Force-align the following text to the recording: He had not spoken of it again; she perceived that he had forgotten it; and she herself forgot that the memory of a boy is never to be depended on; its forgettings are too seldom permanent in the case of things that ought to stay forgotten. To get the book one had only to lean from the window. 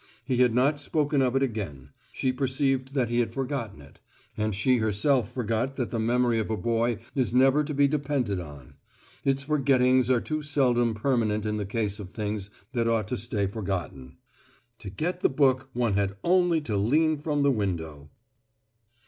He 0.25 0.37
had 0.37 0.55
not 0.55 0.79
spoken 0.79 1.21
of 1.21 1.35
it 1.35 1.43
again; 1.43 1.89
she 2.11 2.33
perceived 2.33 2.95
that 2.95 3.09
he 3.09 3.19
had 3.19 3.31
forgotten 3.31 3.81
it; 3.83 3.99
and 4.35 4.55
she 4.55 4.77
herself 4.77 5.31
forgot 5.31 5.75
that 5.75 5.91
the 5.91 5.99
memory 5.99 6.39
of 6.39 6.49
a 6.49 6.57
boy 6.57 6.97
is 7.13 7.35
never 7.35 7.63
to 7.63 7.71
be 7.71 7.87
depended 7.87 8.39
on; 8.39 8.73
its 9.23 9.43
forgettings 9.43 10.09
are 10.09 10.19
too 10.19 10.41
seldom 10.41 10.95
permanent 10.95 11.45
in 11.45 11.57
the 11.57 11.67
case 11.67 11.99
of 11.99 12.09
things 12.09 12.49
that 12.73 12.87
ought 12.87 13.07
to 13.09 13.15
stay 13.17 13.45
forgotten. 13.45 14.17
To 14.79 14.89
get 14.89 15.19
the 15.21 15.29
book 15.29 15.69
one 15.73 15.93
had 15.93 16.17
only 16.23 16.61
to 16.61 16.77
lean 16.77 17.19
from 17.19 17.43
the 17.43 17.51
window. 17.51 18.09